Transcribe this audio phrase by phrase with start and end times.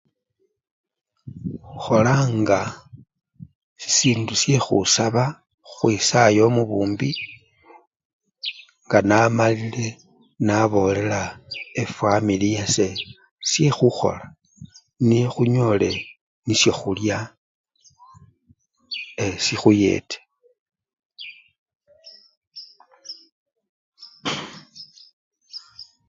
[1.75, 2.59] Ikholanga
[3.81, 5.23] sisindu syekhusaba,
[5.71, 7.11] khwisaya omubumbi
[8.85, 9.87] nga namalile
[10.47, 11.21] nabolela
[11.81, 12.87] efamili yase
[13.49, 14.25] syekhukhola
[15.05, 15.91] niye khunyole
[16.45, 17.17] nisyokhulya
[19.25, 19.35] ee!
[19.45, 20.17] sikhuyete.